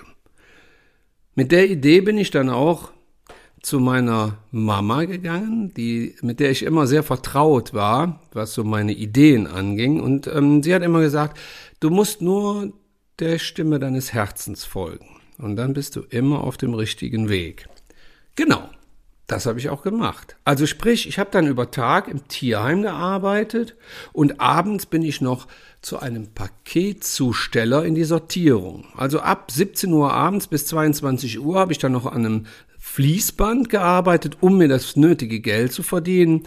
Mit 1.36 1.52
der 1.52 1.70
Idee 1.70 2.02
bin 2.02 2.18
ich 2.18 2.32
dann 2.32 2.50
auch 2.50 2.92
zu 3.62 3.80
meiner 3.80 4.38
Mama 4.52 5.06
gegangen, 5.06 5.74
die, 5.76 6.16
mit 6.22 6.40
der 6.40 6.52
ich 6.52 6.64
immer 6.64 6.88
sehr 6.88 7.04
vertraut 7.04 7.74
war, 7.74 8.22
was 8.32 8.54
so 8.54 8.64
meine 8.64 8.94
Ideen 8.94 9.48
anging. 9.48 10.00
Und 10.00 10.28
ähm, 10.28 10.64
sie 10.64 10.74
hat 10.74 10.84
immer 10.84 11.02
gesagt, 11.02 11.40
du 11.80 11.90
musst 11.90 12.22
nur 12.22 12.74
der 13.20 13.40
Stimme 13.40 13.80
deines 13.80 14.14
Herzens 14.14 14.64
folgen. 14.64 15.08
Und 15.38 15.56
dann 15.56 15.74
bist 15.74 15.96
du 15.96 16.02
immer 16.02 16.44
auf 16.44 16.58
dem 16.58 16.74
richtigen 16.74 17.30
Weg. 17.30 17.68
Genau. 18.36 18.70
Das 19.28 19.46
habe 19.46 19.60
ich 19.60 19.68
auch 19.68 19.82
gemacht. 19.82 20.38
Also 20.46 20.66
sprich, 20.66 21.06
ich 21.06 21.20
habe 21.20 21.30
dann 21.32 21.48
über 21.48 21.70
Tag 21.70 22.08
im 22.08 22.30
Tierheim 22.30 22.84
gearbeitet 22.84 23.76
und 24.14 24.40
abends 24.40 24.86
bin 24.86 25.02
ich 25.02 25.20
noch 25.20 25.48
zu 25.82 26.00
einem 26.00 26.28
Paketzusteller 26.34 27.84
in 27.84 27.94
die 27.94 28.06
Sortierung. 28.06 28.86
Also 28.96 29.20
ab 29.20 29.52
17 29.52 29.92
Uhr 29.92 30.14
abends 30.14 30.48
bis 30.48 30.66
22 30.68 31.42
Uhr 31.42 31.60
habe 31.60 31.74
ich 31.74 31.78
dann 31.78 31.92
noch 31.92 32.06
an 32.06 32.26
einem 32.26 32.46
Fließband 32.80 33.70
gearbeitet, 33.70 34.38
um 34.40 34.58
mir 34.58 34.70
das 34.70 34.96
nötige 34.96 35.42
Geld 35.42 35.74
zu 35.74 35.84
verdienen. 35.84 36.44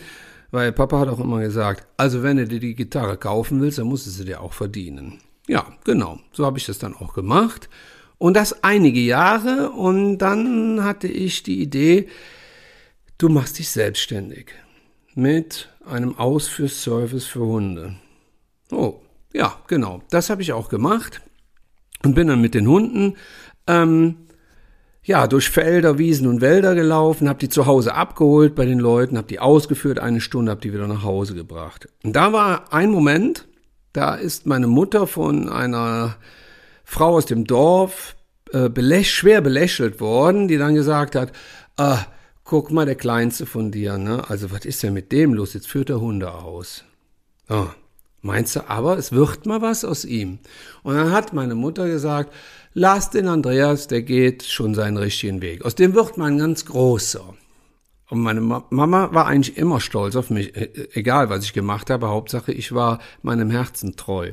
Weil 0.51 0.73
Papa 0.73 1.01
hat 1.01 1.09
auch 1.09 1.21
immer 1.21 1.41
gesagt, 1.41 1.87
also 1.99 2.23
wenn 2.23 2.39
du 2.39 2.49
dir 2.49 2.61
die 2.61 2.75
Gitarre 2.75 3.19
kaufen 3.19 3.61
willst, 3.61 3.79
dann 3.79 3.89
musst 3.89 4.07
du 4.07 4.11
sie 4.11 4.25
dir 4.25 4.41
auch 4.41 4.55
verdienen. 4.55 5.21
Ja, 5.51 5.67
genau. 5.85 6.21
So 6.33 6.47
habe 6.47 6.59
ich 6.59 6.67
das 6.67 6.79
dann 6.79 6.95
auch 6.95 7.15
gemacht. 7.15 7.69
Und 8.19 8.35
das 8.35 8.63
einige 8.63 9.01
Jahre. 9.01 9.71
Und 9.71 10.19
dann 10.19 10.85
hatte 10.85 11.09
ich 11.09 11.43
die 11.43 11.61
Idee, 11.61 12.09
Du 13.21 13.29
machst 13.29 13.59
dich 13.59 13.69
selbstständig 13.69 14.53
mit 15.15 15.69
einem 15.85 16.17
Ausführservice 16.17 17.27
für 17.27 17.41
Hunde. 17.41 17.97
Oh, 18.73 19.03
ja, 19.35 19.59
genau. 19.67 20.01
Das 20.09 20.31
habe 20.31 20.41
ich 20.41 20.55
auch 20.55 20.71
gemacht 20.71 21.21
und 22.03 22.15
bin 22.15 22.29
dann 22.29 22.41
mit 22.41 22.55
den 22.55 22.67
Hunden 22.67 23.19
ähm, 23.67 24.17
ja 25.03 25.27
durch 25.27 25.51
Felder, 25.51 25.99
Wiesen 25.99 26.29
und 26.29 26.41
Wälder 26.41 26.75
gelaufen, 26.75 27.29
habe 27.29 27.41
die 27.41 27.51
zu 27.51 27.67
Hause 27.67 27.95
abgeholt 27.95 28.55
bei 28.55 28.65
den 28.65 28.79
Leuten, 28.79 29.19
habe 29.19 29.29
die 29.29 29.39
ausgeführt 29.39 29.99
eine 29.99 30.23
Stunde, 30.23 30.53
habe 30.53 30.63
die 30.63 30.73
wieder 30.73 30.89
nach 30.89 31.03
Hause 31.03 31.35
gebracht. 31.35 31.91
Und 32.03 32.17
da 32.17 32.33
war 32.33 32.73
ein 32.73 32.91
Moment, 32.91 33.47
da 33.93 34.15
ist 34.15 34.47
meine 34.47 34.67
Mutter 34.67 35.07
von 35.07 35.49
einer 35.49 36.17
Frau 36.85 37.17
aus 37.17 37.27
dem 37.27 37.45
Dorf 37.45 38.17
äh, 38.53 38.69
beläch 38.69 39.11
schwer 39.13 39.41
belächelt 39.41 40.01
worden, 40.01 40.49
die 40.49 40.59
dann 40.59 40.75
gesagt 40.75 41.15
hat, 41.15 41.33
ah, 41.77 42.05
guck 42.45 42.71
mal, 42.71 42.87
der 42.87 42.97
Kleinste 42.97 43.47
von 43.47 43.71
dir, 43.71 43.97
ne? 43.97 44.29
Also, 44.29 44.51
was 44.51 44.65
ist 44.65 44.83
denn 44.83 44.93
mit 44.93 45.13
dem 45.13 45.35
los? 45.35 45.55
Jetzt 45.55 45.69
führt 45.69 45.91
er 45.91 46.01
Hunde 46.01 46.33
aus. 46.33 46.85
Oh, 47.49 47.69
meinst 48.23 48.57
du 48.57 48.69
aber, 48.69 48.99
es 48.99 49.13
wird 49.13 49.47
mal 49.47 49.63
was 49.63 49.85
aus 49.85 50.05
ihm? 50.05 50.41
Und 50.83 50.97
dann 50.97 51.13
hat 51.13 51.33
meine 51.33 51.55
Mutter 51.55 51.87
gesagt, 51.87 52.33
lass 52.75 53.11
den 53.11 53.29
Andreas, 53.29 53.87
der 53.87 54.03
geht 54.03 54.43
schon 54.43 54.75
seinen 54.75 54.97
richtigen 54.97 55.43
Weg. 55.43 55.65
Aus 55.65 55.77
dem 55.77 55.95
wird 55.95 56.17
man 56.17 56.39
ganz 56.39 56.65
großer. 56.65 57.35
Und 58.11 58.21
meine 58.21 58.41
Mama 58.41 59.15
war 59.15 59.27
eigentlich 59.27 59.57
immer 59.57 59.81
stolz 59.81 60.17
auf 60.17 60.31
mich, 60.31 60.57
e, 60.57 60.65
e, 60.65 60.89
egal 60.95 61.31
was 61.31 61.45
ich 61.45 61.53
gemacht 61.53 61.91
habe, 61.91 62.09
Hauptsache 62.09 62.53
ich 62.53 62.73
war 62.73 62.99
meinem 63.23 63.51
Herzen 63.51 63.95
treu. 63.95 64.33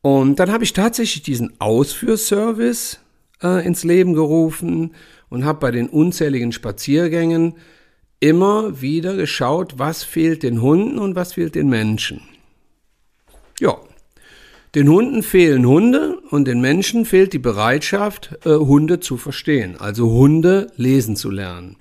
Und 0.00 0.38
dann 0.38 0.52
habe 0.52 0.62
ich 0.62 0.72
tatsächlich 0.72 1.24
diesen 1.24 1.60
Ausführservice 1.60 3.00
äh, 3.42 3.66
ins 3.66 3.82
Leben 3.82 4.14
gerufen 4.14 4.94
und 5.28 5.44
habe 5.44 5.58
bei 5.58 5.72
den 5.72 5.88
unzähligen 5.88 6.52
Spaziergängen 6.52 7.54
immer 8.20 8.80
wieder 8.80 9.16
geschaut, 9.16 9.80
was 9.80 10.04
fehlt 10.04 10.44
den 10.44 10.62
Hunden 10.62 11.00
und 11.00 11.16
was 11.16 11.32
fehlt 11.32 11.56
den 11.56 11.68
Menschen. 11.68 12.20
Ja, 13.58 13.76
den 14.76 14.88
Hunden 14.88 15.24
fehlen 15.24 15.66
Hunde 15.66 16.20
und 16.30 16.44
den 16.44 16.60
Menschen 16.60 17.06
fehlt 17.06 17.32
die 17.32 17.40
Bereitschaft, 17.40 18.38
äh, 18.44 18.50
Hunde 18.50 19.00
zu 19.00 19.16
verstehen, 19.16 19.76
also 19.80 20.10
Hunde 20.10 20.70
lesen 20.76 21.16
zu 21.16 21.30
lernen. 21.30 21.76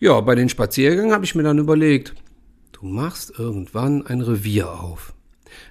Ja, 0.00 0.20
bei 0.20 0.34
den 0.34 0.48
Spaziergängen 0.48 1.12
habe 1.12 1.24
ich 1.24 1.34
mir 1.34 1.42
dann 1.42 1.58
überlegt, 1.58 2.14
du 2.72 2.86
machst 2.86 3.38
irgendwann 3.38 4.06
ein 4.06 4.20
Revier 4.20 4.70
auf. 4.70 5.14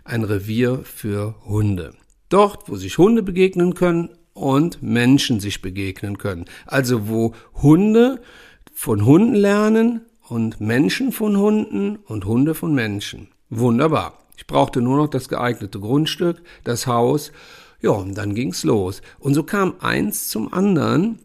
Ein 0.03 0.23
Revier 0.23 0.81
für 0.83 1.35
Hunde. 1.45 1.93
Dort, 2.29 2.67
wo 2.67 2.75
sich 2.75 2.97
Hunde 2.97 3.23
begegnen 3.23 3.73
können, 3.73 4.09
und 4.37 4.83
Menschen 4.83 5.39
sich 5.39 5.61
begegnen 5.61 6.17
können. 6.17 6.45
Also 6.65 7.09
wo 7.09 7.33
Hunde 7.55 8.21
von 8.71 9.05
Hunden 9.05 9.35
lernen 9.35 10.01
und 10.27 10.61
Menschen 10.61 11.11
von 11.11 11.37
Hunden 11.37 11.97
und 11.97 12.25
Hunde 12.25 12.53
von 12.53 12.73
Menschen. 12.73 13.29
Wunderbar. 13.49 14.19
Ich 14.37 14.45
brauchte 14.45 14.81
nur 14.81 14.97
noch 14.97 15.07
das 15.07 15.29
geeignete 15.29 15.79
Grundstück, 15.79 16.43
das 16.63 16.85
Haus. 16.85 17.31
Ja, 17.81 17.91
und 17.91 18.15
dann 18.15 18.35
ging's 18.35 18.63
los. 18.63 19.01
Und 19.17 19.33
so 19.33 19.43
kam 19.43 19.75
eins 19.79 20.29
zum 20.29 20.53
anderen. 20.53 21.19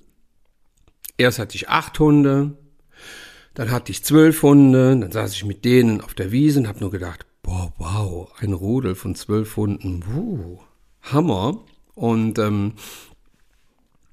Erst 1.18 1.38
hatte 1.38 1.56
ich 1.56 1.68
acht 1.68 1.98
Hunde, 1.98 2.56
dann 3.54 3.70
hatte 3.70 3.92
ich 3.92 4.04
zwölf 4.04 4.42
Hunde, 4.42 4.96
dann 4.96 5.12
saß 5.12 5.34
ich 5.34 5.44
mit 5.44 5.64
denen 5.64 6.00
auf 6.00 6.14
der 6.14 6.32
Wiese 6.32 6.60
und 6.60 6.68
habe 6.68 6.80
nur 6.80 6.90
gedacht, 6.90 7.26
boah, 7.42 7.72
wow, 7.78 8.32
ein 8.40 8.52
Rudel 8.52 8.94
von 8.94 9.14
zwölf 9.14 9.56
Hunden, 9.56 10.04
wuh, 10.06 10.58
Hammer. 11.02 11.60
Und 11.94 12.38
ähm, 12.38 12.74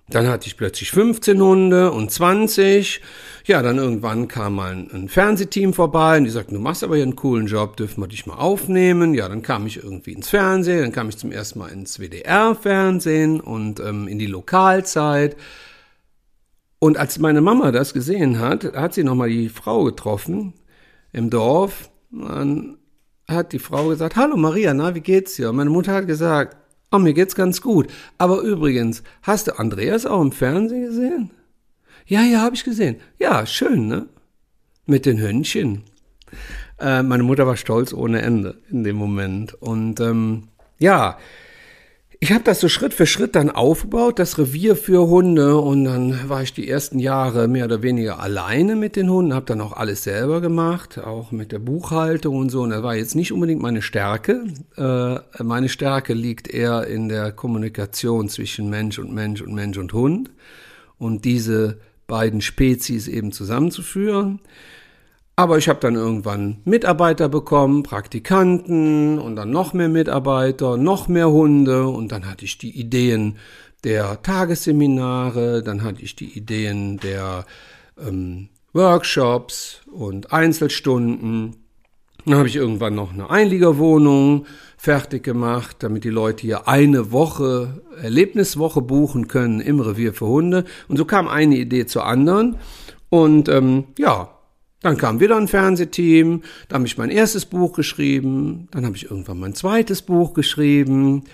dann 0.09 0.27
hatte 0.27 0.47
ich 0.47 0.57
plötzlich 0.57 0.89
15 0.91 1.39
Hunde 1.39 1.91
und 1.91 2.11
20. 2.11 2.99
Ja, 3.45 3.61
dann 3.61 3.77
irgendwann 3.77 4.27
kam 4.27 4.55
mal 4.55 4.71
ein, 4.71 4.89
ein, 4.91 5.09
Fernsehteam 5.09 5.73
vorbei 5.73 6.17
und 6.17 6.23
die 6.23 6.31
sagten, 6.31 6.55
du 6.55 6.59
machst 6.59 6.83
aber 6.83 6.95
hier 6.95 7.03
einen 7.03 7.15
coolen 7.15 7.45
Job, 7.45 7.77
dürfen 7.77 8.01
wir 8.01 8.07
dich 8.07 8.25
mal 8.25 8.35
aufnehmen. 8.35 9.13
Ja, 9.13 9.29
dann 9.29 9.43
kam 9.43 9.67
ich 9.67 9.77
irgendwie 9.77 10.13
ins 10.13 10.29
Fernsehen, 10.29 10.81
dann 10.81 10.91
kam 10.91 11.09
ich 11.09 11.17
zum 11.17 11.31
ersten 11.31 11.59
Mal 11.59 11.67
ins 11.67 11.99
WDR-Fernsehen 11.99 13.39
und 13.39 13.79
ähm, 13.79 14.07
in 14.07 14.17
die 14.17 14.25
Lokalzeit. 14.25 15.37
Und 16.79 16.97
als 16.97 17.19
meine 17.19 17.41
Mama 17.41 17.71
das 17.71 17.93
gesehen 17.93 18.39
hat, 18.39 18.73
hat 18.73 18.93
sie 18.93 19.03
nochmal 19.03 19.29
die 19.29 19.49
Frau 19.49 19.83
getroffen 19.83 20.53
im 21.11 21.29
Dorf. 21.29 21.89
Dann 22.11 22.77
hat 23.29 23.51
die 23.51 23.59
Frau 23.59 23.89
gesagt, 23.89 24.15
hallo 24.15 24.37
Maria, 24.37 24.73
na, 24.73 24.95
wie 24.95 25.01
geht's 25.01 25.35
dir? 25.35 25.49
Und 25.49 25.57
meine 25.57 25.69
Mutter 25.69 25.93
hat 25.93 26.07
gesagt, 26.07 26.57
Oh, 26.91 26.97
mir 26.97 27.13
geht's 27.13 27.35
ganz 27.35 27.61
gut. 27.61 27.87
Aber 28.17 28.41
übrigens, 28.41 29.03
hast 29.21 29.47
du 29.47 29.59
Andreas 29.59 30.07
auch 30.07 30.21
im 30.21 30.31
Fernsehen 30.31 30.85
gesehen? 30.85 31.31
Ja, 32.07 32.23
ja, 32.23 32.41
habe 32.41 32.55
ich 32.55 32.63
gesehen. 32.63 32.95
Ja, 33.19 33.45
schön, 33.45 33.87
ne? 33.87 34.07
Mit 34.87 35.05
den 35.05 35.19
Hündchen. 35.19 35.83
Äh, 36.79 37.03
meine 37.03 37.21
Mutter 37.21 37.45
war 37.45 37.57
stolz 37.57 37.93
ohne 37.93 38.23
Ende 38.23 38.59
in 38.71 38.83
dem 38.83 38.95
Moment. 38.95 39.53
Und 39.53 39.99
ähm, 39.99 40.47
ja, 40.79 41.19
ich 42.21 42.33
habe 42.33 42.43
das 42.43 42.59
so 42.59 42.67
Schritt 42.67 42.93
für 42.93 43.05
Schritt 43.05 43.35
dann 43.35 43.49
aufgebaut, 43.49 44.19
das 44.19 44.37
Revier 44.37 44.75
für 44.75 45.07
Hunde 45.07 45.57
und 45.57 45.85
dann 45.85 46.27
war 46.27 46.43
ich 46.43 46.51
die 46.51 46.67
ersten 46.67 46.99
Jahre 46.99 47.47
mehr 47.47 47.63
oder 47.63 47.81
weniger 47.81 48.19
alleine 48.19 48.75
mit 48.75 48.97
den 48.97 49.09
Hunden, 49.09 49.33
habe 49.33 49.45
dann 49.45 49.61
auch 49.61 49.71
alles 49.71 50.03
selber 50.03 50.41
gemacht, 50.41 50.97
auch 50.97 51.31
mit 51.31 51.53
der 51.53 51.59
Buchhaltung 51.59 52.35
und 52.35 52.49
so 52.49 52.61
und 52.61 52.71
das 52.71 52.83
war 52.83 52.93
jetzt 52.93 53.15
nicht 53.15 53.31
unbedingt 53.31 53.61
meine 53.61 53.81
Stärke. 53.81 54.43
Äh, 54.75 55.43
meine 55.43 55.69
Stärke 55.69 56.13
liegt 56.13 56.49
eher 56.49 56.87
in 56.87 57.07
der 57.07 57.31
Kommunikation 57.31 58.27
zwischen 58.27 58.69
Mensch 58.69 58.99
und 58.99 59.13
Mensch 59.13 59.41
und 59.41 59.53
Mensch 59.53 59.77
und 59.77 59.93
Hund 59.93 60.29
und 60.97 61.23
diese 61.23 61.79
beiden 62.05 62.41
Spezies 62.41 63.07
eben 63.07 63.31
zusammenzuführen. 63.31 64.41
Aber 65.39 65.57
ich 65.57 65.69
habe 65.69 65.79
dann 65.79 65.95
irgendwann 65.95 66.57
Mitarbeiter 66.65 67.29
bekommen, 67.29 67.83
Praktikanten 67.83 69.17
und 69.19 69.37
dann 69.37 69.51
noch 69.51 69.71
mehr 69.71 69.87
Mitarbeiter, 69.87 70.75
noch 70.75 71.07
mehr 71.07 71.29
Hunde 71.29 71.87
und 71.87 72.11
dann 72.11 72.29
hatte 72.29 72.43
ich 72.43 72.57
die 72.57 72.77
Ideen 72.77 73.37
der 73.85 74.21
Tagesseminare, 74.21 75.63
dann 75.63 75.81
hatte 75.81 76.01
ich 76.01 76.17
die 76.17 76.37
Ideen 76.37 76.97
der 76.97 77.45
ähm, 77.97 78.49
Workshops 78.73 79.79
und 79.89 80.33
Einzelstunden 80.33 81.55
Dann 82.25 82.35
habe 82.35 82.49
ich 82.49 82.57
irgendwann 82.57 82.95
noch 82.95 83.13
eine 83.13 83.29
Einliegerwohnung 83.29 84.45
fertig 84.75 85.23
gemacht, 85.23 85.77
damit 85.79 86.03
die 86.03 86.09
Leute 86.09 86.41
hier 86.41 86.67
eine 86.67 87.13
Woche, 87.13 87.81
Erlebniswoche 88.03 88.81
buchen 88.81 89.29
können 89.29 89.61
im 89.61 89.79
Revier 89.79 90.13
für 90.13 90.27
Hunde. 90.27 90.65
Und 90.89 90.97
so 90.97 91.05
kam 91.05 91.29
eine 91.29 91.55
Idee 91.55 91.85
zur 91.85 92.05
anderen. 92.05 92.57
Und 93.07 93.47
ähm, 93.47 93.85
ja, 93.97 94.31
dann 94.81 94.97
kam 94.97 95.19
wieder 95.19 95.35
ein 95.35 95.47
Fernsehteam, 95.47 96.43
da 96.67 96.75
habe 96.75 96.85
ich 96.85 96.97
mein 96.97 97.09
erstes 97.09 97.45
Buch 97.45 97.73
geschrieben, 97.73 98.67
dann 98.71 98.85
habe 98.85 98.95
ich 98.95 99.09
irgendwann 99.09 99.39
mein 99.39 99.53
zweites 99.53 100.01
Buch 100.01 100.33
geschrieben. 100.33 101.25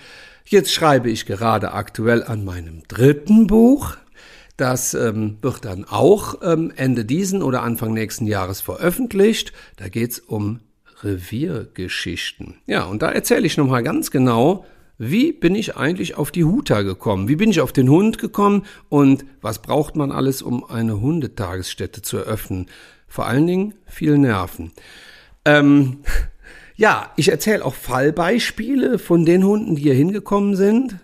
Jetzt 0.44 0.72
schreibe 0.72 1.10
ich 1.10 1.26
gerade 1.26 1.72
aktuell 1.72 2.22
an 2.24 2.44
meinem 2.44 2.82
dritten 2.88 3.46
Buch. 3.46 3.96
Das 4.56 4.94
ähm, 4.94 5.36
wird 5.42 5.64
dann 5.64 5.84
auch 5.84 6.40
ähm, 6.42 6.72
Ende 6.76 7.04
diesen 7.04 7.42
oder 7.42 7.62
Anfang 7.62 7.92
nächsten 7.92 8.26
Jahres 8.26 8.60
veröffentlicht. 8.60 9.52
Da 9.76 9.88
geht's 9.88 10.18
um 10.18 10.60
Reviergeschichten. 11.02 12.54
Ja, 12.66 12.84
und 12.84 13.02
da 13.02 13.10
erzähle 13.10 13.46
ich 13.46 13.56
nochmal 13.56 13.82
ganz 13.82 14.10
genau, 14.10 14.64
wie 14.98 15.32
bin 15.32 15.54
ich 15.54 15.76
eigentlich 15.76 16.16
auf 16.16 16.30
die 16.30 16.44
Huta 16.44 16.82
gekommen? 16.82 17.28
Wie 17.28 17.36
bin 17.36 17.50
ich 17.50 17.60
auf 17.60 17.72
den 17.72 17.90
Hund 17.90 18.18
gekommen? 18.18 18.64
Und 18.88 19.26
was 19.42 19.60
braucht 19.60 19.94
man 19.94 20.10
alles, 20.10 20.40
um 20.40 20.64
eine 20.64 21.00
Hundetagesstätte 21.00 22.00
zu 22.00 22.16
eröffnen? 22.16 22.66
Vor 23.06 23.26
allen 23.26 23.46
Dingen 23.46 23.74
viel 23.86 24.16
Nerven. 24.16 24.72
Ähm, 25.44 25.98
ja, 26.76 27.12
ich 27.16 27.28
erzähle 27.28 27.64
auch 27.64 27.74
Fallbeispiele 27.74 28.98
von 28.98 29.26
den 29.26 29.44
Hunden, 29.44 29.76
die 29.76 29.82
hier 29.82 29.94
hingekommen 29.94 30.56
sind 30.56 30.96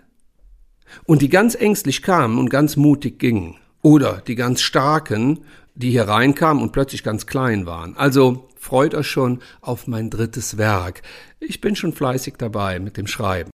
und 1.05 1.21
die 1.21 1.29
ganz 1.29 1.55
ängstlich 1.55 2.03
kamen 2.03 2.39
und 2.39 2.49
ganz 2.49 2.77
mutig 2.77 3.19
gingen. 3.19 3.57
Oder 3.83 4.23
die 4.27 4.37
ganz 4.37 4.63
starken, 4.63 5.41
die 5.75 5.91
hier 5.91 6.09
reinkamen 6.09 6.63
und 6.63 6.73
plötzlich 6.73 7.03
ganz 7.03 7.27
klein 7.27 7.67
waren. 7.67 7.97
Also 7.97 8.49
freut 8.57 8.95
euch 8.95 9.09
schon 9.09 9.41
auf 9.61 9.87
mein 9.87 10.09
drittes 10.09 10.57
Werk. 10.57 11.03
Ich 11.41 11.61
bin 11.61 11.77
schon 11.77 11.93
fleißig 11.93 12.35
dabei 12.39 12.79
mit 12.79 12.97
dem 12.97 13.07
Schreiben. 13.07 13.52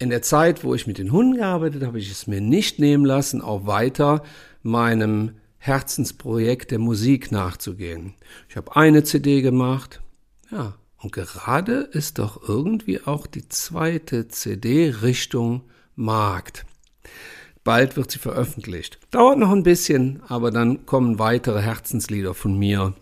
In 0.00 0.08
der 0.08 0.22
Zeit, 0.22 0.64
wo 0.64 0.74
ich 0.74 0.86
mit 0.86 0.96
den 0.96 1.12
Hunden 1.12 1.36
gearbeitet 1.36 1.82
habe, 1.84 1.98
ich 1.98 2.10
es 2.10 2.26
mir 2.26 2.40
nicht 2.40 2.78
nehmen 2.78 3.04
lassen, 3.04 3.42
auch 3.42 3.66
weiter 3.66 4.22
meinem 4.62 5.32
Herzensprojekt 5.58 6.70
der 6.70 6.78
Musik 6.78 7.30
nachzugehen. 7.30 8.14
Ich 8.48 8.56
habe 8.56 8.74
eine 8.76 9.04
CD 9.04 9.42
gemacht, 9.42 10.00
ja, 10.50 10.74
und 10.96 11.12
gerade 11.12 11.80
ist 11.92 12.18
doch 12.18 12.48
irgendwie 12.48 13.02
auch 13.04 13.26
die 13.26 13.46
zweite 13.50 14.28
CD 14.28 14.88
Richtung 15.02 15.64
Markt. 15.96 16.64
Bald 17.62 17.98
wird 17.98 18.10
sie 18.10 18.18
veröffentlicht. 18.18 18.98
Dauert 19.10 19.38
noch 19.38 19.50
ein 19.50 19.64
bisschen, 19.64 20.22
aber 20.28 20.50
dann 20.50 20.86
kommen 20.86 21.18
weitere 21.18 21.60
Herzenslieder 21.60 22.32
von 22.32 22.58
mir 22.58 22.94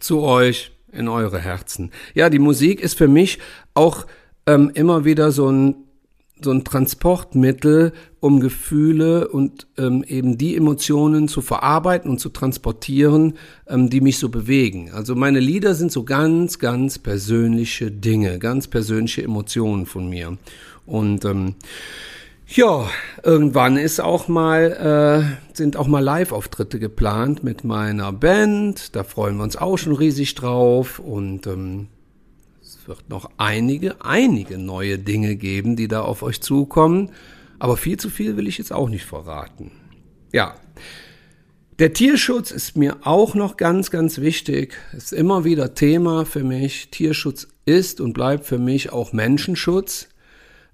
zu 0.00 0.22
euch 0.22 0.72
in 0.90 1.06
eure 1.06 1.38
Herzen. 1.38 1.92
Ja, 2.14 2.28
die 2.28 2.40
Musik 2.40 2.80
ist 2.80 2.98
für 2.98 3.06
mich 3.06 3.38
auch 3.74 4.04
ähm, 4.46 4.72
immer 4.74 5.04
wieder 5.04 5.30
so 5.30 5.48
ein 5.48 5.84
so 6.42 6.50
ein 6.50 6.64
Transportmittel, 6.64 7.92
um 8.20 8.40
Gefühle 8.40 9.28
und 9.28 9.66
ähm, 9.76 10.04
eben 10.06 10.38
die 10.38 10.56
Emotionen 10.56 11.28
zu 11.28 11.40
verarbeiten 11.40 12.10
und 12.10 12.18
zu 12.18 12.28
transportieren, 12.28 13.34
ähm, 13.66 13.90
die 13.90 14.00
mich 14.00 14.18
so 14.18 14.28
bewegen. 14.28 14.90
Also 14.92 15.14
meine 15.14 15.40
Lieder 15.40 15.74
sind 15.74 15.92
so 15.92 16.04
ganz, 16.04 16.58
ganz 16.58 16.98
persönliche 16.98 17.90
Dinge, 17.90 18.38
ganz 18.38 18.68
persönliche 18.68 19.22
Emotionen 19.22 19.86
von 19.86 20.08
mir. 20.08 20.36
Und 20.86 21.24
ähm, 21.24 21.54
ja, 22.50 22.88
irgendwann 23.22 23.76
ist 23.76 24.00
auch 24.00 24.26
mal, 24.26 25.36
äh, 25.52 25.54
sind 25.54 25.76
auch 25.76 25.86
mal 25.86 26.02
Live-Auftritte 26.02 26.78
geplant 26.78 27.44
mit 27.44 27.62
meiner 27.62 28.10
Band. 28.12 28.96
Da 28.96 29.04
freuen 29.04 29.36
wir 29.36 29.42
uns 29.42 29.56
auch 29.56 29.76
schon 29.76 29.94
riesig 29.94 30.34
drauf. 30.34 30.98
Und 30.98 31.46
ähm, 31.46 31.88
wird 32.88 33.08
noch 33.08 33.30
einige, 33.36 34.04
einige 34.04 34.58
neue 34.58 34.98
Dinge 34.98 35.36
geben, 35.36 35.76
die 35.76 35.88
da 35.88 36.02
auf 36.02 36.22
euch 36.22 36.40
zukommen. 36.40 37.10
Aber 37.58 37.76
viel 37.76 37.98
zu 37.98 38.10
viel 38.10 38.36
will 38.36 38.48
ich 38.48 38.58
jetzt 38.58 38.72
auch 38.72 38.88
nicht 38.88 39.04
verraten. 39.04 39.70
Ja. 40.32 40.54
Der 41.78 41.92
Tierschutz 41.92 42.50
ist 42.50 42.76
mir 42.76 42.96
auch 43.02 43.34
noch 43.36 43.56
ganz, 43.56 43.90
ganz 43.90 44.18
wichtig. 44.18 44.74
Ist 44.96 45.12
immer 45.12 45.44
wieder 45.44 45.74
Thema 45.74 46.24
für 46.24 46.42
mich. 46.42 46.90
Tierschutz 46.90 47.46
ist 47.66 48.00
und 48.00 48.14
bleibt 48.14 48.46
für 48.46 48.58
mich 48.58 48.90
auch 48.90 49.12
Menschenschutz. 49.12 50.08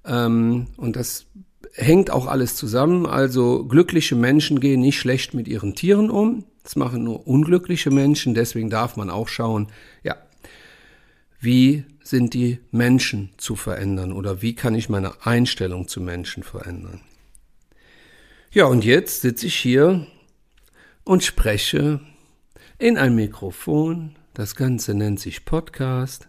Ähm, 0.07 0.69
und 0.77 0.97
das 0.97 1.27
hängt 1.75 2.11
auch 2.11 2.27
alles 2.27 2.57
zusammen. 2.57 3.05
Also 3.05 3.65
glückliche 3.65 4.15
Menschen 4.15 4.61
gehen 4.61 4.81
nicht 4.81 4.99
schlecht 4.99 5.35
mit 5.35 5.47
ihren 5.49 5.75
Tieren 5.75 6.11
um. 6.11 6.45
Das 6.63 6.77
machen 6.77 7.05
nur 7.05 7.27
unglückliche 7.27 7.91
Menschen. 7.91 8.35
Deswegen 8.35 8.71
darf 8.71 8.97
man 8.97 9.11
auch 9.11 9.29
schauen, 9.29 9.69
ja, 10.03 10.17
wie 11.39 11.85
sind 12.05 12.35
die 12.35 12.61
Menschen 12.71 13.31
zu 13.39 13.57
verändern 13.57 14.13
oder 14.13 14.43
wie 14.43 14.55
kann 14.55 14.75
ich 14.75 14.89
meine 14.89 15.27
Einstellung 15.27 15.89
zu 15.89 16.01
Menschen 16.01 16.43
verändern. 16.43 17.01
Ja, 18.53 18.67
und 18.67 18.85
jetzt 18.85 19.23
sitze 19.23 19.47
ich 19.47 19.57
hier 19.57 20.07
und 21.03 21.25
spreche 21.25 22.01
in 22.79 22.99
ein 22.99 23.17
Mikrofon. 23.17 24.15
Das 24.35 24.55
Ganze 24.55 24.95
nennt 24.95 25.19
sich 25.19 25.45
Podcast. 25.45 26.29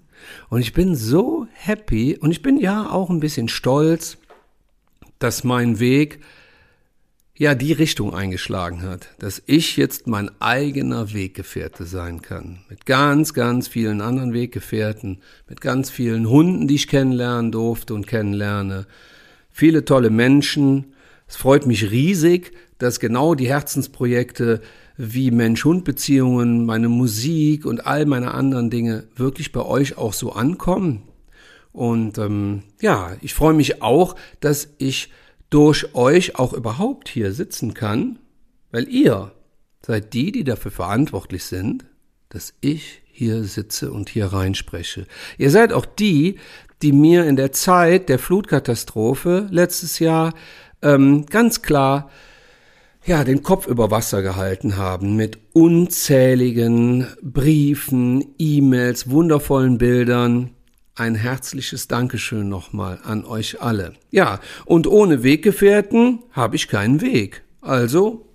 Und 0.49 0.61
ich 0.61 0.73
bin 0.73 0.95
so 0.95 1.45
happy 1.51 2.17
und 2.17 2.31
ich 2.31 2.41
bin 2.41 2.57
ja 2.57 2.89
auch 2.89 3.09
ein 3.09 3.19
bisschen 3.19 3.49
stolz, 3.49 4.17
dass 5.19 5.43
mein 5.43 5.79
Weg 5.79 6.21
ja 7.37 7.53
die 7.53 7.73
Richtung 7.73 8.13
eingeschlagen 8.13 8.81
hat, 8.83 9.09
dass 9.19 9.43
ich 9.45 9.75
jetzt 9.75 10.07
mein 10.07 10.29
eigener 10.39 11.13
Weggefährte 11.13 11.83
sein 11.85 12.21
kann. 12.21 12.59
Mit 12.69 12.85
ganz, 12.85 13.33
ganz 13.33 13.67
vielen 13.67 14.01
anderen 14.01 14.33
Weggefährten, 14.33 15.19
mit 15.49 15.59
ganz 15.59 15.89
vielen 15.89 16.29
Hunden, 16.29 16.67
die 16.67 16.75
ich 16.75 16.87
kennenlernen 16.87 17.51
durfte 17.51 17.93
und 17.93 18.07
kennenlerne. 18.07 18.87
Viele 19.51 19.83
tolle 19.83 20.09
Menschen. 20.09 20.93
Es 21.27 21.35
freut 21.35 21.65
mich 21.65 21.91
riesig, 21.91 22.53
dass 22.77 22.99
genau 22.99 23.35
die 23.35 23.47
Herzensprojekte 23.47 24.61
wie 24.97 25.31
Mensch-Hund-Beziehungen, 25.31 26.65
meine 26.65 26.87
Musik 26.87 27.65
und 27.65 27.85
all 27.85 28.05
meine 28.05 28.33
anderen 28.33 28.69
Dinge 28.69 29.07
wirklich 29.15 29.51
bei 29.51 29.61
euch 29.61 29.97
auch 29.97 30.13
so 30.13 30.31
ankommen. 30.31 31.03
Und 31.73 32.17
ähm, 32.17 32.63
ja, 32.79 33.17
ich 33.21 33.33
freue 33.33 33.53
mich 33.53 33.81
auch, 33.81 34.15
dass 34.39 34.69
ich 34.77 35.09
durch 35.49 35.95
euch 35.95 36.37
auch 36.37 36.53
überhaupt 36.53 37.09
hier 37.09 37.31
sitzen 37.31 37.73
kann, 37.73 38.19
weil 38.71 38.87
ihr 38.89 39.31
seid 39.85 40.13
die, 40.13 40.31
die 40.31 40.43
dafür 40.43 40.71
verantwortlich 40.71 41.43
sind, 41.43 41.85
dass 42.29 42.53
ich 42.61 43.01
hier 43.05 43.43
sitze 43.43 43.91
und 43.91 44.09
hier 44.09 44.27
reinspreche. 44.27 45.05
Ihr 45.37 45.51
seid 45.51 45.71
auch 45.71 45.85
die, 45.85 46.37
die 46.81 46.91
mir 46.91 47.25
in 47.25 47.35
der 47.35 47.51
Zeit 47.51 48.09
der 48.09 48.19
Flutkatastrophe 48.19 49.47
letztes 49.51 49.99
Jahr 49.99 50.33
ähm, 50.81 51.25
ganz 51.27 51.61
klar 51.61 52.09
ja, 53.05 53.23
den 53.23 53.43
Kopf 53.43 53.67
über 53.67 53.91
Wasser 53.91 54.23
gehalten 54.23 54.77
haben 54.77 55.15
mit 55.15 55.37
unzähligen 55.53 57.07
Briefen, 57.21 58.33
E-Mails, 58.39 59.09
wundervollen 59.11 59.77
Bildern 59.77 60.54
ein 60.95 61.15
herzliches 61.15 61.87
Dankeschön 61.87 62.49
nochmal 62.49 62.99
an 63.03 63.25
euch 63.25 63.61
alle. 63.61 63.93
Ja, 64.11 64.39
und 64.65 64.87
ohne 64.87 65.23
Weggefährten 65.23 66.23
habe 66.31 66.55
ich 66.55 66.67
keinen 66.67 67.01
Weg. 67.01 67.43
Also 67.61 68.27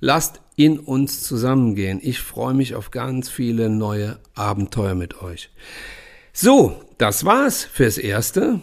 lasst 0.00 0.40
in 0.56 0.78
uns 0.78 1.22
zusammengehen. 1.22 2.00
Ich 2.02 2.20
freue 2.20 2.54
mich 2.54 2.74
auf 2.74 2.90
ganz 2.90 3.28
viele 3.28 3.68
neue 3.68 4.18
Abenteuer 4.34 4.94
mit 4.94 5.22
euch. 5.22 5.50
So, 6.32 6.82
das 6.98 7.24
war's 7.24 7.64
fürs 7.64 7.98
Erste. 7.98 8.60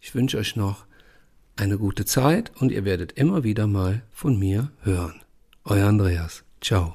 Ich 0.00 0.14
wünsche 0.14 0.38
euch 0.38 0.54
noch 0.54 0.86
eine 1.56 1.78
gute 1.78 2.04
Zeit 2.04 2.52
und 2.60 2.70
ihr 2.70 2.84
werdet 2.84 3.12
immer 3.12 3.42
wieder 3.42 3.66
mal 3.66 4.02
von 4.12 4.38
mir 4.38 4.70
hören. 4.82 5.22
Euer 5.64 5.88
Andreas. 5.88 6.44
Ciao. 6.60 6.94